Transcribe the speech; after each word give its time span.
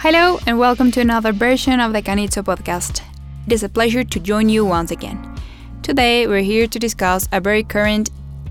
Hello, 0.00 0.38
and 0.46 0.60
welcome 0.60 0.92
to 0.92 1.00
another 1.00 1.32
version 1.32 1.80
of 1.80 1.92
the 1.92 2.00
Canitzo 2.00 2.44
podcast. 2.44 3.02
It 3.48 3.52
is 3.52 3.64
a 3.64 3.68
pleasure 3.68 4.04
to 4.04 4.20
join 4.20 4.48
you 4.48 4.64
once 4.64 4.92
again. 4.92 5.18
Today, 5.82 6.28
we're 6.28 6.42
here 6.42 6.68
to 6.68 6.78
discuss 6.78 7.28
a 7.32 7.40
very 7.40 7.64
current 7.64 8.08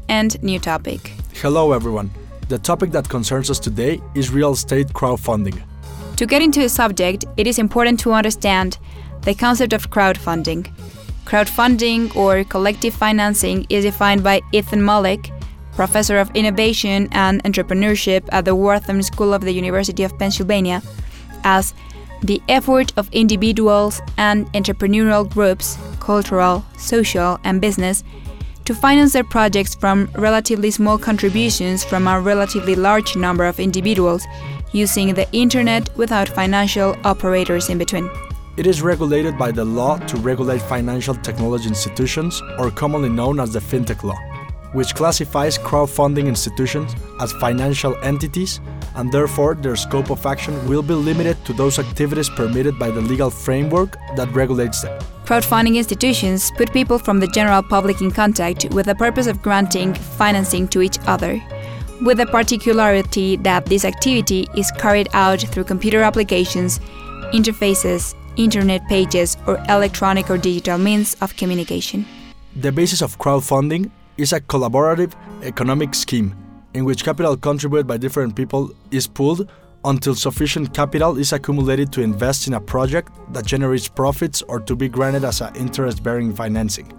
and 0.09 0.43
new 0.43 0.59
topic. 0.59 1.13
Hello, 1.35 1.71
everyone. 1.71 2.11
The 2.49 2.57
topic 2.57 2.91
that 2.91 3.07
concerns 3.07 3.49
us 3.49 3.59
today 3.59 4.01
is 4.13 4.29
real 4.29 4.51
estate 4.51 4.87
crowdfunding. 4.87 5.57
To 6.17 6.25
get 6.25 6.41
into 6.41 6.59
the 6.59 6.67
subject, 6.67 7.23
it 7.37 7.47
is 7.47 7.59
important 7.59 8.01
to 8.01 8.11
understand 8.11 8.77
the 9.21 9.33
concept 9.33 9.71
of 9.71 9.89
crowdfunding. 9.89 10.69
Crowdfunding 11.23 12.13
or 12.13 12.43
collective 12.43 12.93
financing 12.93 13.65
is 13.69 13.85
defined 13.85 14.21
by 14.21 14.41
Ethan 14.51 14.81
Mollick, 14.81 15.31
professor 15.71 16.17
of 16.17 16.29
innovation 16.35 17.07
and 17.13 17.41
entrepreneurship 17.45 18.27
at 18.33 18.43
the 18.43 18.53
Wharton 18.53 19.01
School 19.01 19.33
of 19.33 19.43
the 19.43 19.53
University 19.53 20.03
of 20.03 20.17
Pennsylvania, 20.19 20.81
as 21.43 21.73
the 22.21 22.41
effort 22.49 22.91
of 22.97 23.09
individuals 23.11 24.01
and 24.17 24.51
entrepreneurial 24.53 25.29
groups, 25.29 25.77
cultural, 25.99 26.65
social, 26.77 27.39
and 27.43 27.61
business, 27.61 28.03
to 28.65 28.75
finance 28.75 29.13
their 29.13 29.23
projects 29.23 29.75
from 29.75 30.09
relatively 30.15 30.71
small 30.71 30.97
contributions 30.97 31.85
from 31.85 32.07
a 32.07 32.19
relatively 32.19 32.75
large 32.75 33.15
number 33.15 33.45
of 33.45 33.59
individuals 33.59 34.25
using 34.73 35.13
the 35.13 35.31
internet 35.31 35.95
without 35.97 36.27
financial 36.27 36.97
operators 37.05 37.69
in 37.69 37.77
between. 37.77 38.09
It 38.57 38.67
is 38.67 38.81
regulated 38.81 39.37
by 39.37 39.51
the 39.51 39.63
law 39.63 39.97
to 39.97 40.17
regulate 40.17 40.61
financial 40.61 41.13
technology 41.13 41.69
institutions, 41.69 42.41
or 42.57 42.71
commonly 42.71 43.07
known 43.07 43.39
as 43.39 43.53
the 43.53 43.59
FinTech 43.59 44.03
law, 44.03 44.17
which 44.73 44.95
classifies 44.95 45.57
crowdfunding 45.57 46.27
institutions 46.27 46.95
as 47.19 47.31
financial 47.33 47.95
entities, 48.03 48.59
and 48.95 49.11
therefore 49.11 49.55
their 49.55 49.75
scope 49.75 50.09
of 50.09 50.25
action 50.25 50.53
will 50.67 50.81
be 50.81 50.93
limited 50.93 51.37
to 51.45 51.53
those 51.53 51.79
activities 51.79 52.29
permitted 52.29 52.77
by 52.77 52.89
the 52.89 53.01
legal 53.01 53.29
framework 53.29 53.97
that 54.15 54.31
regulates 54.33 54.81
them. 54.81 54.99
Crowdfunding 55.25 55.75
institutions 55.75 56.51
put 56.51 56.71
people 56.71 56.97
from 56.97 57.19
the 57.19 57.27
general 57.27 57.61
public 57.61 58.01
in 58.01 58.11
contact 58.11 58.65
with 58.71 58.85
the 58.85 58.95
purpose 58.95 59.27
of 59.27 59.41
granting 59.41 59.93
financing 59.93 60.67
to 60.69 60.81
each 60.81 60.97
other, 61.05 61.41
with 62.01 62.17
the 62.17 62.25
particularity 62.27 63.35
that 63.37 63.65
this 63.65 63.83
activity 63.83 64.47
is 64.55 64.71
carried 64.71 65.09
out 65.13 65.41
through 65.41 65.65
computer 65.65 66.01
applications, 66.01 66.79
interfaces, 67.33 68.15
internet 68.37 68.87
pages, 68.87 69.35
or 69.47 69.57
electronic 69.67 70.29
or 70.29 70.37
digital 70.37 70.77
means 70.77 71.15
of 71.15 71.35
communication. 71.35 72.05
The 72.55 72.71
basis 72.71 73.01
of 73.01 73.17
crowdfunding 73.17 73.91
is 74.17 74.33
a 74.33 74.41
collaborative 74.41 75.13
economic 75.43 75.93
scheme 75.93 76.35
in 76.73 76.85
which 76.85 77.03
capital 77.03 77.35
contributed 77.37 77.87
by 77.87 77.97
different 77.97 78.35
people 78.35 78.71
is 78.91 79.07
pooled 79.07 79.49
until 79.85 80.15
sufficient 80.15 80.73
capital 80.73 81.17
is 81.17 81.33
accumulated 81.33 81.91
to 81.93 82.01
invest 82.01 82.47
in 82.47 82.53
a 82.53 82.61
project 82.61 83.11
that 83.33 83.45
generates 83.45 83.87
profits 83.87 84.41
or 84.43 84.59
to 84.59 84.75
be 84.75 84.89
granted 84.89 85.23
as 85.23 85.41
an 85.41 85.55
interest 85.55 86.03
bearing 86.03 86.33
financing. 86.33 86.91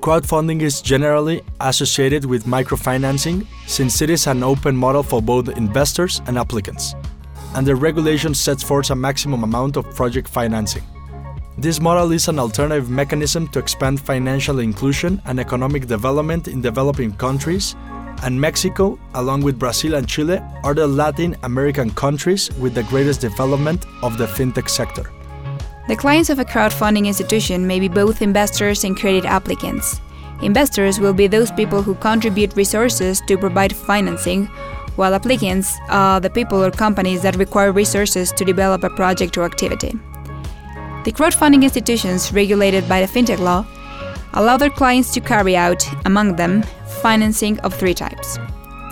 Crowdfunding 0.00 0.62
is 0.62 0.80
generally 0.82 1.42
associated 1.60 2.24
with 2.24 2.44
microfinancing 2.44 3.46
since 3.66 4.02
it 4.02 4.10
is 4.10 4.26
an 4.26 4.42
open 4.42 4.76
model 4.76 5.02
for 5.02 5.22
both 5.22 5.48
investors 5.50 6.20
and 6.26 6.38
applicants 6.38 6.94
and 7.54 7.66
the 7.66 7.76
regulation 7.76 8.34
sets 8.34 8.62
forth 8.62 8.90
a 8.90 8.96
maximum 8.96 9.44
amount 9.44 9.76
of 9.76 9.84
project 9.94 10.28
financing. 10.28 10.82
This 11.58 11.80
model 11.80 12.12
is 12.12 12.28
an 12.28 12.38
alternative 12.38 12.88
mechanism 12.88 13.46
to 13.48 13.58
expand 13.58 14.00
financial 14.00 14.58
inclusion 14.58 15.20
and 15.26 15.38
economic 15.38 15.86
development 15.86 16.48
in 16.48 16.62
developing 16.62 17.12
countries, 17.12 17.76
and 18.22 18.40
Mexico, 18.40 18.98
along 19.14 19.42
with 19.42 19.58
Brazil 19.58 19.94
and 19.94 20.08
Chile, 20.08 20.40
are 20.64 20.72
the 20.72 20.86
Latin 20.86 21.36
American 21.42 21.90
countries 21.90 22.50
with 22.58 22.74
the 22.74 22.84
greatest 22.84 23.20
development 23.20 23.84
of 24.02 24.16
the 24.16 24.24
fintech 24.24 24.70
sector. 24.70 25.10
The 25.88 25.96
clients 25.96 26.30
of 26.30 26.38
a 26.38 26.44
crowdfunding 26.44 27.06
institution 27.06 27.66
may 27.66 27.80
be 27.80 27.88
both 27.88 28.22
investors 28.22 28.82
and 28.84 28.96
credit 28.96 29.26
applicants. 29.26 30.00
Investors 30.40 31.00
will 31.00 31.12
be 31.12 31.26
those 31.26 31.52
people 31.52 31.82
who 31.82 31.94
contribute 31.96 32.56
resources 32.56 33.20
to 33.26 33.36
provide 33.36 33.76
financing, 33.76 34.46
while 34.96 35.14
applicants 35.14 35.76
are 35.90 36.18
the 36.18 36.30
people 36.30 36.64
or 36.64 36.70
companies 36.70 37.20
that 37.22 37.36
require 37.36 37.72
resources 37.72 38.32
to 38.32 38.44
develop 38.44 38.84
a 38.84 38.90
project 38.90 39.36
or 39.36 39.44
activity. 39.44 39.98
The 41.04 41.12
crowdfunding 41.12 41.64
institutions 41.64 42.32
regulated 42.32 42.88
by 42.88 43.00
the 43.00 43.08
FinTech 43.12 43.40
law 43.40 43.66
allow 44.34 44.56
their 44.56 44.70
clients 44.70 45.12
to 45.14 45.20
carry 45.20 45.56
out, 45.56 45.84
among 46.06 46.36
them, 46.36 46.62
financing 47.02 47.58
of 47.60 47.74
three 47.74 47.94
types. 47.94 48.38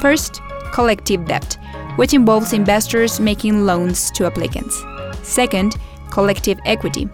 First, 0.00 0.42
collective 0.72 1.26
debt, 1.26 1.56
which 1.96 2.12
involves 2.12 2.52
investors 2.52 3.20
making 3.20 3.64
loans 3.64 4.10
to 4.12 4.26
applicants. 4.26 4.82
Second, 5.22 5.76
collective 6.10 6.58
equity, 6.64 7.08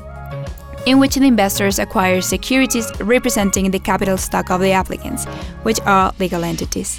in 0.87 0.99
which 0.99 1.17
the 1.17 1.27
investors 1.27 1.79
acquire 1.79 2.21
securities 2.21 2.91
representing 3.01 3.71
the 3.71 3.79
capital 3.79 4.17
stock 4.17 4.51
of 4.51 4.61
the 4.61 4.73
applicants, 4.73 5.27
which 5.63 5.81
are 5.85 6.15
legal 6.19 6.43
entities. 6.43 6.99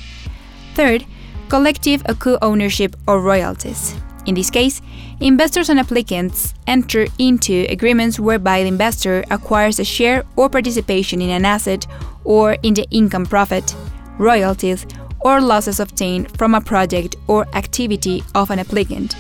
Third, 0.76 1.06
collective 1.50 2.04
co 2.20 2.38
ownership 2.42 2.96
or 3.08 3.22
royalties. 3.22 3.96
In 4.26 4.36
this 4.36 4.50
case, 4.50 4.82
investors 5.20 5.70
and 5.70 5.80
applicants 5.80 6.54
enter 6.68 7.08
into 7.18 7.66
agreements 7.70 8.20
whereby 8.20 8.62
the 8.62 8.68
investor 8.68 9.24
acquires 9.32 9.80
a 9.80 9.84
share 9.84 10.24
or 10.36 10.50
participation 10.50 11.22
in 11.22 11.30
an 11.30 11.46
asset 11.46 11.88
or 12.24 12.54
in 12.64 12.74
the 12.74 12.86
income 12.92 13.26
profit, 13.26 13.76
royalties, 14.20 14.86
or 15.22 15.42
losses 15.42 15.80
obtained 15.80 16.38
from 16.38 16.54
a 16.54 16.62
project 16.62 17.16
or 17.28 17.48
activity 17.56 18.24
of 18.36 18.52
an 18.52 18.60
applicant. 18.60 19.16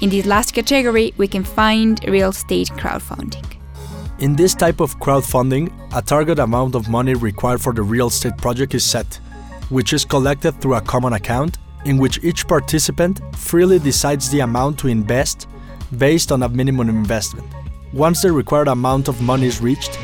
In 0.00 0.10
this 0.10 0.26
last 0.26 0.52
category, 0.52 1.14
we 1.16 1.28
can 1.28 1.44
find 1.44 2.04
real 2.08 2.30
estate 2.30 2.68
crowdfunding. 2.70 3.44
In 4.18 4.34
this 4.34 4.54
type 4.54 4.80
of 4.80 4.98
crowdfunding, 4.98 5.72
a 5.94 6.02
target 6.02 6.38
amount 6.38 6.74
of 6.74 6.88
money 6.88 7.14
required 7.14 7.60
for 7.60 7.72
the 7.72 7.82
real 7.82 8.08
estate 8.08 8.36
project 8.36 8.74
is 8.74 8.84
set, 8.84 9.20
which 9.68 9.92
is 9.92 10.04
collected 10.04 10.60
through 10.60 10.74
a 10.74 10.80
common 10.80 11.12
account 11.12 11.58
in 11.86 11.98
which 11.98 12.22
each 12.24 12.48
participant 12.48 13.20
freely 13.36 13.78
decides 13.78 14.28
the 14.30 14.40
amount 14.40 14.76
to 14.80 14.88
invest 14.88 15.46
based 15.98 16.32
on 16.32 16.42
a 16.42 16.48
minimum 16.48 16.88
investment. 16.88 17.46
Once 17.92 18.22
the 18.22 18.32
required 18.32 18.66
amount 18.66 19.06
of 19.06 19.22
money 19.22 19.46
is 19.46 19.60
reached, 19.60 19.96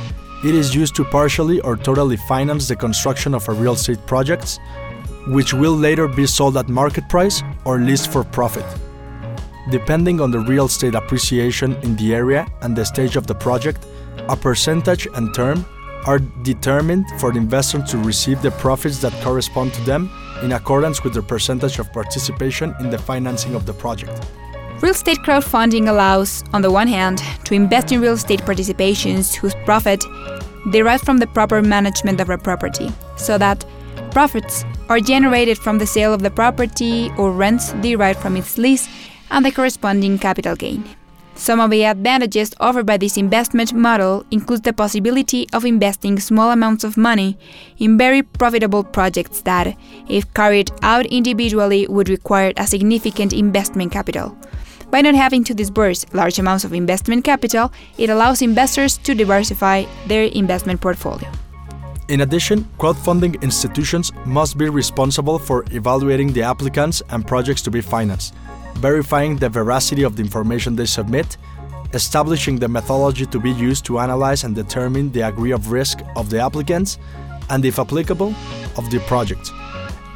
it 0.45 0.55
is 0.55 0.75
used 0.75 0.95
to 0.95 1.05
partially 1.05 1.61
or 1.63 1.77
totally 1.77 2.17
finance 2.17 2.69
the 2.69 2.77
construction 2.77 3.35
of 3.35 3.49
a 3.49 3.53
real 3.53 3.73
estate 3.73 4.07
project, 4.07 4.61
which 5.29 5.53
will 5.53 5.77
later 5.77 6.07
be 6.07 6.27
sold 6.27 6.57
at 6.57 6.69
market 6.69 7.09
price 7.09 7.43
or 7.65 7.79
leased 7.81 8.13
for 8.13 8.23
profit. 8.23 8.65
Depending 9.71 10.21
on 10.21 10.31
the 10.31 10.41
real 10.41 10.67
estate 10.67 10.95
appreciation 10.95 11.75
in 11.83 11.97
the 11.97 12.15
area 12.15 12.47
and 12.63 12.77
the 12.77 12.85
stage 12.85 13.17
of 13.17 13.27
the 13.27 13.35
project, 13.35 13.87
a 14.29 14.37
percentage 14.37 15.09
and 15.15 15.35
term 15.35 15.65
are 16.07 16.19
determined 16.19 17.07
for 17.19 17.33
the 17.33 17.39
investor 17.39 17.83
to 17.83 17.99
receive 17.99 18.43
the 18.43 18.51
profits 18.53 18.99
that 19.03 19.13
correspond 19.23 19.73
to 19.75 19.81
them 19.83 20.11
in 20.43 20.53
accordance 20.53 21.05
with 21.05 21.13
their 21.13 21.23
percentage 21.23 21.79
of 21.79 21.93
participation 21.93 22.75
in 22.81 22.91
the 22.91 22.99
financing 22.99 23.55
of 23.55 23.67
the 23.67 23.73
project. 23.73 24.27
Real 24.81 24.93
estate 24.93 25.19
crowdfunding 25.19 25.89
allows, 25.89 26.43
on 26.53 26.63
the 26.63 26.71
one 26.71 26.89
hand, 26.89 27.23
to 27.45 27.55
invest 27.55 27.93
in 27.93 28.01
real 28.01 28.15
estate 28.15 28.41
participations 28.41 29.33
whose 29.35 29.55
profit 29.65 30.03
derives 30.73 31.05
from 31.05 31.19
the 31.19 31.27
proper 31.29 31.63
management 31.63 32.21
of 32.21 32.31
a 32.31 32.39
property, 32.39 32.91
so 33.17 33.39
that 33.39 33.65
profits 34.11 34.65
are 34.89 34.99
generated 34.99 35.57
from 35.57 35.79
the 35.79 35.87
sale 35.87 36.13
of 36.13 36.23
the 36.23 36.31
property 36.31 37.11
or 37.17 37.31
rents 37.31 37.73
derived 37.75 38.19
from 38.19 38.37
its 38.37 38.59
lease 38.59 38.89
and 39.31 39.45
the 39.45 39.53
corresponding 39.53 40.19
capital 40.19 40.57
gain. 40.57 40.85
Some 41.35 41.61
of 41.61 41.71
the 41.71 41.85
advantages 41.85 42.55
offered 42.61 42.87
by 42.87 42.99
this 42.99 43.17
investment 43.17 43.73
model 43.73 44.25
include 44.31 44.65
the 44.65 44.73
possibility 44.73 45.49
of 45.53 45.65
investing 45.65 46.21
small 46.21 46.51
amounts 46.51 46.85
of 46.85 46.97
money 46.97 47.39
in 47.79 47.97
very 47.97 48.23
profitable 48.23 48.85
projects 48.85 49.41
that, 49.43 49.77
if 50.09 50.33
carried 50.35 50.71
out 50.83 51.07
individually, 51.07 51.87
would 51.89 52.09
require 52.09 52.53
a 52.57 52.67
significant 52.67 53.33
investment 53.33 53.93
capital. 53.93 54.37
By 54.91 55.01
not 55.01 55.15
having 55.15 55.43
to 55.45 55.55
disburse 55.55 56.05
large 56.13 56.39
amounts 56.39 56.65
of 56.65 56.75
investment 56.75 57.25
capital, 57.25 57.73
it 57.97 58.11
allows 58.11 58.43
investors 58.43 58.99
to 58.99 59.15
diversify 59.15 59.87
their 60.07 60.25
investment 60.25 60.83
portfolio. 60.83 61.29
In 62.09 62.21
addition, 62.21 62.69
crowdfunding 62.79 63.41
institutions 63.43 64.13
must 64.27 64.59
be 64.59 64.69
responsible 64.69 65.39
for 65.39 65.65
evaluating 65.71 66.35
the 66.35 66.43
applicants 66.43 67.03
and 67.09 67.27
projects 67.27 67.63
to 67.63 67.71
be 67.71 67.81
financed 67.81 68.35
verifying 68.77 69.37
the 69.37 69.49
veracity 69.49 70.03
of 70.03 70.17
the 70.17 70.23
information 70.23 70.77
they 70.77 70.87
submit, 70.87 71.37
establishing 71.93 72.59
the 72.59 72.69
methodology 72.69 73.27
to 73.27 73.39
be 73.39 73.51
used 73.51 73.85
to 73.85 73.99
analyze 73.99 74.45
and 74.45 74.55
determine 74.55 75.11
the 75.13 75.21
degree 75.21 75.53
of 75.53 75.71
risk 75.71 76.01
of 76.17 76.31
the 76.31 76.41
applicants, 76.41 76.99
and 77.51 77.65
if 77.65 77.79
applicable, 77.79 78.35
of 78.77 78.91
the 78.91 78.99
project, 79.07 79.51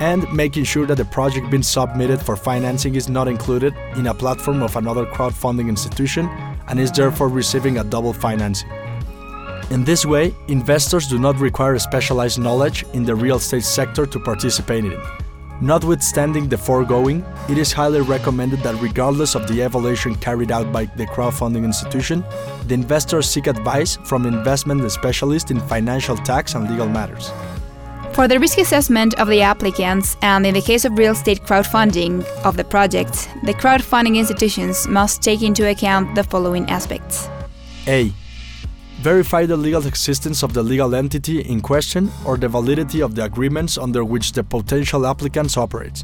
and 0.00 0.31
making 0.32 0.64
sure 0.64 0.87
that 0.87 0.97
the 0.97 1.05
project 1.05 1.50
being 1.50 1.62
submitted 1.62 2.20
for 2.20 2.37
financing 2.37 2.94
is 2.94 3.08
not 3.08 3.29
included 3.29 3.75
in 3.97 4.06
a 4.06 4.14
platform 4.14 4.62
of 4.62 4.76
another 4.76 5.06
crowdfunding 5.06 5.69
institution 5.69 6.26
and 6.69 6.81
is 6.81 6.91
therefore 6.93 7.29
receiving 7.29 7.79
a 7.79 7.85
double 7.85 8.12
financing. 8.12 8.70
In 9.70 9.85
this 9.85 10.06
way, 10.06 10.35
investors 10.49 11.09
do 11.09 11.19
not 11.19 11.38
require 11.41 11.79
specialized 11.79 12.38
knowledge 12.38 12.85
in 12.93 13.05
the 13.05 13.14
real 13.14 13.37
estate 13.37 13.64
sector 13.64 14.06
to 14.06 14.20
participate 14.20 14.85
in 14.85 14.93
it 14.93 15.25
Notwithstanding 15.61 16.50
the 16.50 16.58
foregoing, 16.58 17.25
it 17.49 17.56
is 17.56 17.73
highly 17.73 18.03
recommended 18.03 18.61
that 18.61 18.79
regardless 18.82 19.35
of 19.35 19.49
the 19.49 19.61
evaluation 19.61 20.14
carried 20.17 20.53
out 20.53 20.70
by 20.70 20.85
the 20.85 21.06
crowdfunding 21.06 21.64
institution, 21.64 22.23
the 22.67 22.75
investors 22.75 23.26
seek 23.26 23.47
advice 23.47 23.97
from 24.05 24.26
investment 24.26 24.91
specialists 24.93 25.50
in 25.50 25.58
financial 25.61 26.17
tax 26.19 26.55
and 26.55 26.69
legal 26.69 26.87
matters. 26.87 27.31
For 28.12 28.29
the 28.29 28.38
risk 28.38 28.58
assessment 28.58 29.14
of 29.14 29.29
the 29.29 29.41
applicants, 29.41 30.19
and 30.20 30.47
in 30.47 30.53
the 30.53 30.61
case 30.61 30.85
of 30.85 30.99
real 30.99 31.12
estate 31.12 31.41
crowdfunding 31.43 32.25
of 32.44 32.59
the 32.59 32.64
projects, 32.64 33.26
the 33.44 33.55
crowdfunding 33.55 34.17
institutions 34.17 34.87
must 34.87 35.23
take 35.23 35.43
into 35.43 35.69
account 35.70 36.14
the 36.14 36.25
following 36.25 36.69
aspects 36.69 37.31
A. 37.87 38.12
Verify 39.06 39.47
the 39.47 39.56
legal 39.56 39.87
existence 39.87 40.43
of 40.43 40.53
the 40.53 40.61
legal 40.61 40.93
entity 40.93 41.41
in 41.43 41.61
question 41.61 42.11
or 42.25 42.37
the 42.37 42.49
validity 42.49 43.03
of 43.03 43.14
the 43.14 43.23
agreements 43.23 43.79
under 43.79 44.05
which 44.05 44.32
the 44.32 44.43
potential 44.43 45.06
applicants 45.06 45.56
operate. 45.56 46.03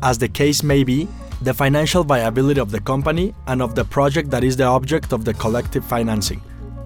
As 0.00 0.16
the 0.16 0.28
case 0.28 0.62
may 0.62 0.84
be, 0.84 1.08
the 1.42 1.52
financial 1.52 2.04
viability 2.04 2.60
of 2.60 2.70
the 2.70 2.78
company 2.78 3.34
and 3.48 3.60
of 3.60 3.74
the 3.74 3.84
project 3.84 4.30
that 4.30 4.44
is 4.44 4.56
the 4.56 4.62
object 4.62 5.12
of 5.12 5.24
the 5.24 5.34
collective 5.34 5.84
financing, 5.84 6.40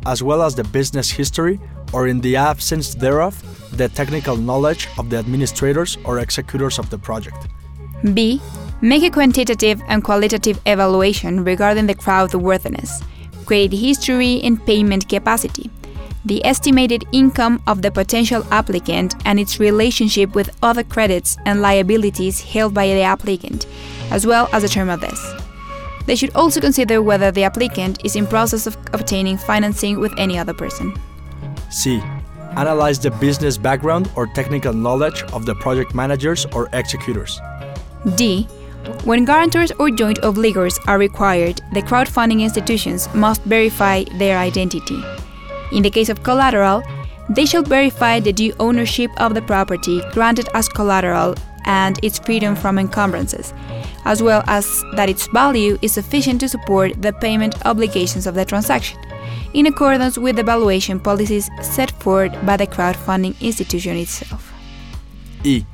as 0.07 0.23
well 0.23 0.41
as 0.41 0.55
the 0.55 0.65
business 0.65 1.11
history 1.11 1.61
or, 1.93 2.09
in 2.09 2.23
the 2.23 2.37
absence 2.37 2.95
thereof, 2.95 3.37
the 3.77 3.91
technical 3.91 4.39
knowledge 4.39 4.89
of 4.97 5.11
the 5.11 5.19
administrators 5.19 5.99
or 6.05 6.21
executors 6.21 6.79
of 6.79 6.89
the 6.89 6.97
project. 6.97 7.49
B. 8.15 8.41
Make 8.81 9.03
a 9.03 9.11
quantitative 9.11 9.83
and 9.89 10.03
qualitative 10.03 10.59
evaluation 10.65 11.45
regarding 11.45 11.87
the 11.87 11.95
creditworthiness 11.95 13.03
credit 13.51 13.77
history, 13.77 14.41
and 14.45 14.65
payment 14.65 15.09
capacity, 15.09 15.69
the 16.25 16.41
estimated 16.45 17.03
income 17.11 17.61
of 17.67 17.83
the 17.83 17.91
potential 17.91 18.47
applicant 18.53 19.17
and 19.25 19.41
its 19.41 19.59
relationship 19.59 20.37
with 20.37 20.57
other 20.63 20.85
credits 20.85 21.37
and 21.47 21.61
liabilities 21.61 22.41
held 22.41 22.73
by 22.73 22.87
the 22.87 23.03
applicant, 23.03 23.67
as 24.13 24.25
well 24.25 24.49
as 24.53 24.63
the 24.63 24.69
term 24.69 24.89
of 24.89 25.01
this. 25.01 25.21
They 26.07 26.15
should 26.15 26.33
also 26.37 26.61
consider 26.61 27.03
whether 27.03 27.33
the 27.33 27.43
applicant 27.43 28.05
is 28.05 28.15
in 28.15 28.25
process 28.25 28.69
of 28.69 28.77
obtaining 28.93 29.37
financing 29.37 29.99
with 29.99 30.15
any 30.17 30.39
other 30.39 30.55
person. 30.55 30.95
C. 31.71 32.01
Analyze 32.57 33.01
the 33.01 33.11
business 33.11 33.59
background 33.59 34.09
or 34.15 34.29
technical 34.29 34.73
knowledge 34.73 35.25
of 35.33 35.45
the 35.45 35.57
project 35.57 35.93
managers 35.93 36.47
or 36.55 36.69
executors. 36.73 37.41
D. 38.15 38.47
When 39.05 39.25
guarantors 39.25 39.73
or 39.79 39.91
joint 39.91 40.21
obligors 40.23 40.79
are 40.87 40.99
required, 40.99 41.61
the 41.73 41.83
crowdfunding 41.83 42.43
institutions 42.43 43.13
must 43.15 43.43
verify 43.43 44.05
their 44.19 44.39
identity. 44.39 45.03
In 45.73 45.83
the 45.83 45.91
case 45.91 46.09
of 46.09 46.23
collateral, 46.23 46.83
they 47.29 47.47
shall 47.47 47.63
verify 47.63 48.21
the 48.21 48.33
due 48.33 48.53
ownership 48.59 49.11
of 49.19 49.35
the 49.35 49.43
property 49.43 50.03
granted 50.13 50.49
as 50.55 50.69
collateral 50.69 51.35
and 51.65 51.99
its 52.03 52.19
freedom 52.19 52.57
from 52.57 52.79
encumbrances, 52.79 53.55
as 54.05 54.23
well 54.23 54.43
as 54.47 54.83
that 54.97 55.09
its 55.09 55.29
value 55.29 55.79
is 55.83 55.93
sufficient 55.93 56.41
to 56.41 56.49
support 56.49 57.01
the 57.01 57.13
payment 57.13 57.55
obligations 57.67 58.27
of 58.27 58.35
the 58.35 58.45
transaction, 58.45 58.99
in 59.55 59.67
accordance 59.67 60.19
with 60.19 60.37
the 60.37 60.43
valuation 60.43 60.99
policies 60.99 61.51
set 61.63 61.91
forth 62.03 62.35
by 62.45 62.57
the 62.57 62.67
crowdfunding 62.67 63.41
institution 63.41 63.97
itself. 63.97 64.53
E 65.45 65.65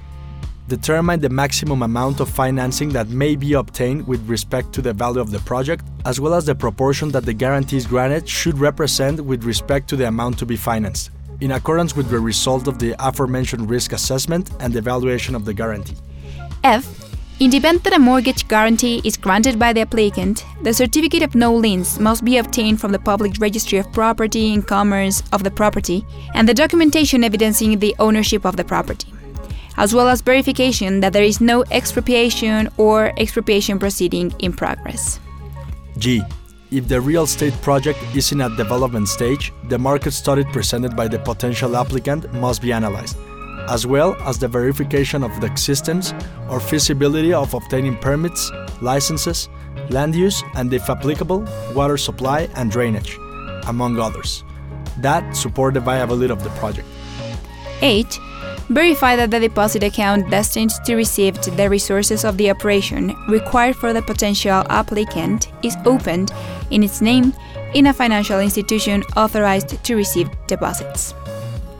determine 0.69 1.21
the 1.21 1.29
maximum 1.29 1.83
amount 1.83 2.21
of 2.21 2.29
financing 2.29 2.89
that 2.91 3.09
may 3.09 3.37
be 3.37 3.53
obtained 3.53 4.07
with 4.07 4.27
respect 4.29 4.73
to 4.73 4.83
the 4.83 4.93
value 4.93 5.21
of 5.21 5.31
the 5.31 5.39
project, 5.41 5.85
as 6.05 6.21
well 6.21 6.35
as 6.35 6.45
the 6.45 6.55
proportion 6.55 7.11
that 7.11 7.25
the 7.25 7.33
guarantees 7.33 7.87
granted 7.87 8.29
should 8.29 8.59
represent 8.59 9.21
with 9.21 9.45
respect 9.45 9.89
to 9.89 9.97
the 9.97 10.09
amount 10.09 10.39
to 10.39 10.47
be 10.47 10.57
financed, 10.57 11.11
in 11.41 11.53
accordance 11.53 11.95
with 11.95 12.09
the 12.11 12.19
result 12.19 12.67
of 12.67 12.79
the 12.79 12.95
aforementioned 12.99 13.71
risk 13.71 13.93
assessment 13.93 14.51
and 14.61 14.75
evaluation 14.75 15.35
of 15.35 15.45
the 15.45 15.55
guarantee. 15.55 15.97
F. 16.65 17.03
In 17.39 17.51
the 17.51 17.59
event 17.59 17.85
that 17.85 17.93
a 17.93 17.99
mortgage 17.99 18.49
guarantee 18.49 19.03
is 19.05 19.19
granted 19.19 19.59
by 19.59 19.75
the 19.75 19.83
applicant, 19.83 20.47
the 20.63 20.73
certificate 20.73 21.23
of 21.23 21.35
no 21.35 21.55
liens 21.55 22.01
must 22.01 22.25
be 22.25 22.39
obtained 22.39 22.81
from 22.81 22.93
the 22.93 22.99
public 22.99 23.35
registry 23.39 23.79
of 23.79 23.93
property 23.93 24.55
and 24.55 24.67
commerce 24.67 25.23
of 25.33 25.45
the 25.45 25.51
property 25.51 26.05
and 26.35 26.49
the 26.49 26.55
documentation 26.55 27.23
evidencing 27.23 27.79
the 27.79 27.95
ownership 27.99 28.47
of 28.47 28.57
the 28.57 28.65
property 28.65 29.13
as 29.76 29.94
well 29.94 30.08
as 30.08 30.20
verification 30.20 31.00
that 31.00 31.12
there 31.12 31.23
is 31.23 31.40
no 31.40 31.64
expropriation 31.70 32.69
or 32.76 33.12
expropriation 33.19 33.78
proceeding 33.78 34.34
in 34.38 34.52
progress. 34.52 35.20
G. 35.99 36.23
If 36.70 36.88
the 36.88 37.00
real 37.00 37.23
estate 37.23 37.55
project 37.62 37.99
is 38.14 38.32
in 38.32 38.40
a 38.40 38.55
development 38.56 39.08
stage, 39.08 39.52
the 39.69 39.78
market 39.78 40.11
study 40.11 40.43
presented 40.44 40.96
by 40.96 41.06
the 41.06 41.19
potential 41.19 41.76
applicant 41.76 42.32
must 42.34 42.61
be 42.61 42.73
analyzed, 42.73 43.17
as 43.69 43.87
well 43.87 44.17
as 44.23 44.38
the 44.38 44.49
verification 44.49 45.23
of 45.23 45.40
the 45.40 45.46
existence 45.46 46.12
or 46.50 46.58
feasibility 46.58 47.32
of 47.32 47.55
obtaining 47.55 47.96
permits, 47.96 48.50
licenses, 48.82 49.49
land 49.90 50.17
use, 50.17 50.43
and 50.56 50.72
if 50.75 50.90
applicable, 50.90 51.46
water 51.72 51.96
supply 51.96 52.49
and 52.56 52.70
drainage, 52.70 53.17
among 53.69 54.00
others, 54.00 54.43
that 54.99 55.37
support 55.37 55.75
the 55.75 55.81
viability 55.81 56.32
of 56.32 56.43
the 56.43 56.50
project. 56.50 56.88
8 57.81 58.19
verify 58.69 59.15
that 59.17 59.31
the 59.31 59.39
deposit 59.39 59.83
account 59.83 60.29
destined 60.31 60.71
to 60.85 60.97
receive 60.97 61.41
the 61.57 61.71
resources 61.71 62.25
of 62.25 62.37
the 62.37 62.51
operation 62.51 63.15
required 63.29 63.77
for 63.77 63.93
the 63.93 64.03
potential 64.03 64.65
applicant 64.71 65.53
is 65.63 65.77
opened 65.85 66.33
in 66.71 66.83
its 66.83 67.01
name 67.01 67.33
in 67.75 67.87
a 67.87 67.93
financial 67.93 68.41
institution 68.41 69.03
authorized 69.17 69.83
to 69.85 69.95
receive 69.95 70.29
deposits. 70.47 71.15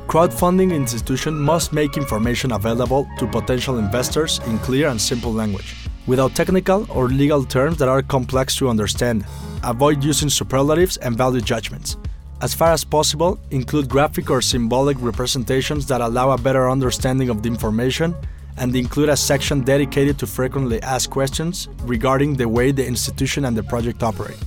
Crowdfunding 0.07 0.73
institution 0.73 1.35
must 1.35 1.73
make 1.73 1.97
information 1.97 2.53
available 2.53 3.09
to 3.19 3.27
potential 3.27 3.79
investors 3.79 4.41
in 4.47 4.59
clear 4.61 4.89
and 4.89 5.01
simple 5.01 5.33
language, 5.33 5.75
without 6.07 6.35
technical 6.35 6.87
or 6.91 7.09
legal 7.09 7.45
terms 7.45 7.79
that 7.79 7.89
are 7.89 8.03
complex 8.03 8.55
to 8.57 8.69
understand. 8.69 9.27
Avoid 9.65 10.05
using 10.05 10.29
superlatives 10.29 10.97
and 10.99 11.17
value 11.17 11.41
judgments 11.41 11.97
as 12.43 12.55
far 12.55 12.73
as 12.73 12.85
possible, 12.85 13.39
include 13.51 13.89
graphic 13.89 14.31
or 14.31 14.43
symbolic 14.43 14.97
representations 15.01 15.87
that 15.87 16.01
allow 16.01 16.31
a 16.31 16.39
better 16.39 16.69
understanding 16.69 17.31
of 17.31 17.43
the 17.43 17.49
information, 17.49 18.15
and 18.59 18.75
include 18.75 19.09
a 19.09 19.17
section 19.17 19.61
dedicated 19.63 20.19
to 20.19 20.27
frequently 20.27 20.83
asked 20.83 21.11
questions 21.11 21.69
regarding 21.83 22.35
the 22.35 22.49
way 22.49 22.73
the 22.73 22.87
institution 22.87 23.45
and 23.45 23.57
the 23.57 23.63
project 23.63 24.03
operate, 24.03 24.39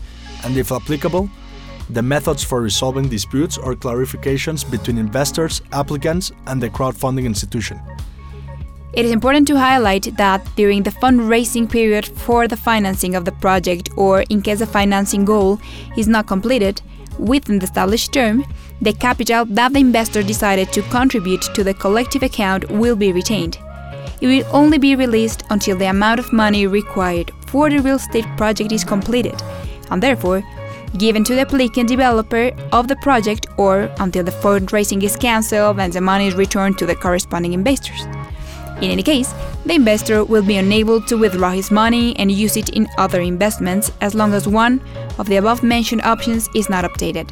and 0.43 0.57
if 0.57 0.71
applicable, 0.71 1.29
the 1.91 2.01
methods 2.01 2.43
for 2.43 2.61
resolving 2.61 3.09
disputes 3.09 3.57
or 3.57 3.73
clarifications 3.73 4.69
between 4.69 4.97
investors, 4.97 5.61
applicants, 5.71 6.31
and 6.45 6.61
the 6.61 6.69
crowdfunding 6.69 7.25
institution. 7.25 7.79
It 8.93 9.05
is 9.05 9.11
important 9.11 9.47
to 9.47 9.57
highlight 9.57 10.17
that 10.17 10.47
during 10.55 10.83
the 10.83 10.89
fundraising 10.89 11.69
period 11.69 12.05
for 12.05 12.47
the 12.47 12.57
financing 12.57 13.15
of 13.15 13.25
the 13.25 13.31
project, 13.31 13.89
or 13.95 14.21
in 14.29 14.41
case 14.41 14.59
the 14.59 14.67
financing 14.67 15.25
goal 15.25 15.59
is 15.97 16.07
not 16.07 16.27
completed, 16.27 16.81
within 17.19 17.59
the 17.59 17.65
established 17.65 18.13
term, 18.13 18.45
the 18.81 18.93
capital 18.93 19.45
that 19.45 19.73
the 19.73 19.79
investor 19.79 20.23
decided 20.23 20.71
to 20.73 20.81
contribute 20.83 21.41
to 21.53 21.63
the 21.63 21.73
collective 21.73 22.23
account 22.23 22.69
will 22.71 22.95
be 22.95 23.11
retained. 23.11 23.57
It 24.21 24.27
will 24.27 24.45
only 24.51 24.77
be 24.77 24.95
released 24.95 25.43
until 25.49 25.77
the 25.77 25.89
amount 25.89 26.19
of 26.19 26.33
money 26.33 26.65
required 26.65 27.31
for 27.47 27.69
the 27.69 27.79
real 27.79 27.97
estate 27.97 28.25
project 28.37 28.71
is 28.71 28.83
completed, 28.83 29.41
and 29.91 30.01
therefore 30.01 30.43
given 30.97 31.23
to 31.23 31.35
the 31.35 31.41
applicant 31.41 31.87
developer 31.87 32.51
of 32.71 32.87
the 32.87 32.95
project 32.97 33.45
or 33.57 33.91
until 33.99 34.23
the 34.23 34.31
fundraising 34.31 35.03
is 35.03 35.15
cancelled 35.15 35.79
and 35.79 35.93
the 35.93 36.01
money 36.01 36.27
is 36.27 36.35
returned 36.35 36.77
to 36.79 36.85
the 36.85 36.95
corresponding 36.95 37.53
investors. 37.53 38.07
In 38.81 38.91
any 38.91 39.03
case, 39.03 39.33
the 39.65 39.73
investor 39.73 40.23
will 40.23 40.41
be 40.41 40.55
unable 40.55 41.01
to 41.01 41.17
withdraw 41.17 41.51
his 41.51 41.69
money 41.69 42.15
and 42.17 42.31
use 42.31 42.55
it 42.55 42.69
in 42.69 42.87
other 42.97 43.19
investments 43.19 43.91
as 43.99 44.15
long 44.15 44.31
as 44.33 44.47
one 44.47 44.79
of 45.17 45.27
the 45.27 45.35
above 45.35 45.63
mentioned 45.63 46.01
options 46.03 46.47
is 46.55 46.69
not 46.69 46.85
updated. 46.85 47.29